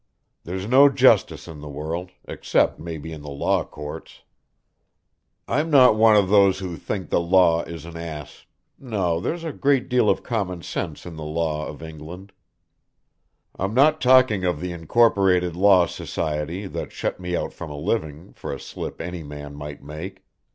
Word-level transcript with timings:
There's 0.45 0.67
no 0.67 0.89
justice 0.89 1.47
in 1.47 1.59
the 1.61 1.69
world, 1.69 2.09
except 2.25 2.79
maybe 2.79 3.11
in 3.13 3.21
the 3.21 3.29
Law 3.29 3.63
Courts. 3.63 4.21
I'm 5.47 5.69
not 5.69 5.95
one 5.95 6.15
of 6.15 6.27
those 6.27 6.57
who 6.57 6.75
think 6.75 7.11
the 7.11 7.19
Law 7.21 7.61
is 7.65 7.85
an 7.85 7.95
ass, 7.95 8.47
no, 8.79 9.19
there's 9.19 9.43
a 9.43 9.53
great 9.53 9.89
deal 9.89 10.09
of 10.09 10.23
common 10.23 10.63
sense 10.63 11.05
in 11.05 11.17
the 11.17 11.23
Law 11.23 11.67
of 11.67 11.83
England. 11.83 12.31
I'm 13.59 13.75
not 13.75 14.01
talking 14.01 14.43
of 14.43 14.59
the 14.59 14.71
Incorporated 14.71 15.55
Law 15.55 15.85
Society 15.85 16.65
that 16.65 16.91
shut 16.91 17.19
me 17.19 17.35
out 17.35 17.53
from 17.53 17.69
a 17.69 17.77
living, 17.77 18.33
for 18.33 18.51
a 18.51 18.59
slip 18.59 19.01
any 19.01 19.21
man 19.21 19.53
might 19.53 19.83
make. 19.83 20.23